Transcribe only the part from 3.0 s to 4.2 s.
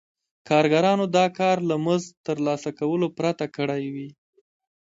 پرته کړی وي